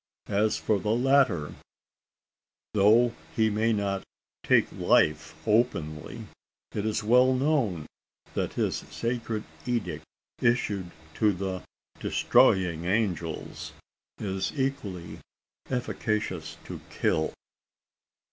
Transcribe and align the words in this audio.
As 0.33 0.57
for 0.57 0.79
the 0.79 0.89
latter, 0.95 1.53
though 2.73 3.13
he 3.35 3.51
may 3.51 3.71
not 3.71 4.01
take 4.43 4.65
life 4.71 5.35
openly, 5.47 6.25
it 6.73 6.87
is 6.87 7.03
well 7.03 7.35
known 7.35 7.85
that 8.33 8.53
his 8.53 8.77
sacred 8.77 9.43
edict 9.67 10.03
issued 10.41 10.89
to 11.13 11.31
the 11.33 11.61
"destroying 11.99 12.85
angels," 12.85 13.73
is 14.17 14.51
equally 14.59 15.19
efficacious 15.69 16.57
to 16.65 16.81
kill. 16.89 17.31